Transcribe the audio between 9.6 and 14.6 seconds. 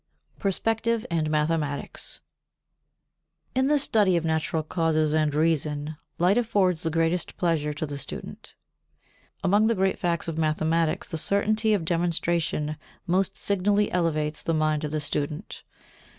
the great facts of mathematics the certainty of demonstration most signally elevates the